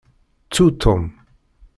[0.47, 1.01] Ttu Tom!